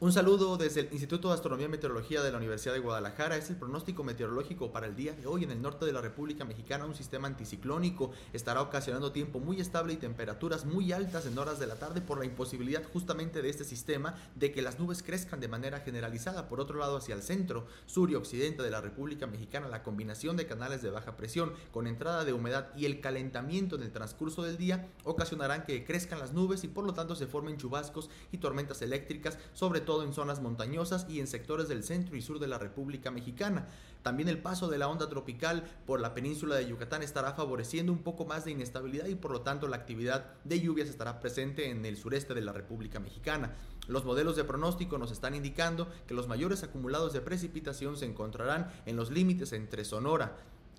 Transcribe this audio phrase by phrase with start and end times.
[0.00, 3.36] Un saludo desde el Instituto de Astronomía y Meteorología de la Universidad de Guadalajara.
[3.36, 6.44] Es el pronóstico meteorológico para el día de hoy en el norte de la República
[6.44, 6.84] Mexicana.
[6.84, 11.66] Un sistema anticiclónico estará ocasionando tiempo muy estable y temperaturas muy altas en horas de
[11.66, 15.48] la tarde por la imposibilidad justamente de este sistema de que las nubes crezcan de
[15.48, 16.48] manera generalizada.
[16.48, 20.36] Por otro lado, hacia el centro, sur y occidente de la República Mexicana, la combinación
[20.36, 24.44] de canales de baja presión con entrada de humedad y el calentamiento en el transcurso
[24.44, 28.38] del día ocasionarán que crezcan las nubes y por lo tanto se formen chubascos y
[28.38, 32.46] tormentas eléctricas, sobre todo en zonas montañosas y en sectores del centro y sur de
[32.46, 33.66] la República Mexicana.
[34.02, 38.02] También el paso de la onda tropical por la península de Yucatán estará favoreciendo un
[38.02, 41.84] poco más de inestabilidad y por lo tanto la actividad de lluvias estará presente en
[41.84, 43.56] el sureste de la República Mexicana.
[43.88, 48.70] Los modelos de pronóstico nos están indicando que los mayores acumulados de precipitación se encontrarán
[48.86, 50.36] en los límites entre Sonora,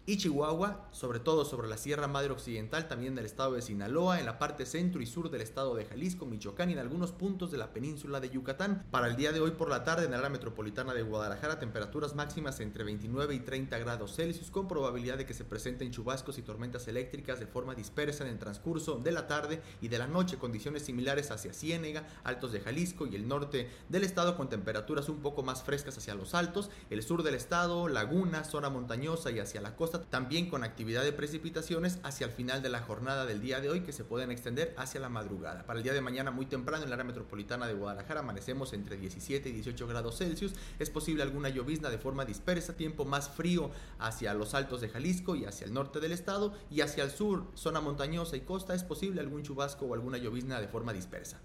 [0.10, 4.26] y Chihuahua, sobre todo sobre la Sierra Madre Occidental, también del estado de Sinaloa, en
[4.26, 7.60] la parte centro y sur del estado de Jalisco, Michoacán y en algunos puntos de
[7.60, 8.88] la península de Yucatán.
[8.90, 12.16] Para el día de hoy por la tarde en la área metropolitana de Guadalajara, temperaturas
[12.16, 16.42] máximas entre 29 y 30 grados Celsius, con probabilidad de que se presenten chubascos y
[16.42, 20.40] tormentas eléctricas de forma dispersa en el transcurso de la tarde y de la noche,
[20.40, 25.22] condiciones similares hacia Ciénega, altos de Jalisco y el norte del estado con temperaturas un
[25.22, 29.62] poco más frescas hacia los altos, el sur del estado, laguna, zona montañosa y hacia
[29.62, 33.60] la costa también con actividad de precipitaciones hacia el final de la jornada del día
[33.60, 35.66] de hoy que se pueden extender hacia la madrugada.
[35.66, 38.98] Para el día de mañana muy temprano en la área metropolitana de Guadalajara amanecemos entre
[38.98, 40.54] 17 y 18 grados Celsius.
[40.80, 45.36] Es posible alguna llovizna de forma dispersa, tiempo más frío hacia los altos de Jalisco
[45.36, 48.84] y hacia el norte del estado y hacia el sur, zona montañosa y costa, es
[48.84, 51.40] posible algún chubasco o alguna llovizna de forma dispersa.